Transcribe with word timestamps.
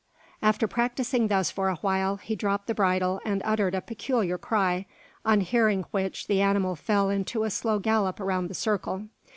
After 0.41 0.67
practising 0.67 1.27
thus 1.27 1.51
for 1.51 1.69
a 1.69 1.75
while, 1.75 2.15
he 2.15 2.35
dropped 2.35 2.65
the 2.65 2.73
bridle 2.73 3.21
and 3.23 3.39
uttered 3.45 3.75
a 3.75 3.81
peculiar 3.81 4.35
cry, 4.39 4.87
on 5.23 5.41
hearing 5.41 5.85
which 5.91 6.25
the 6.25 6.41
animal 6.41 6.75
fell 6.75 7.11
into 7.11 7.43
a 7.43 7.51
slow 7.51 7.77
gallop 7.77 8.19
around 8.19 8.47
the 8.47 8.55
circle. 8.55 9.09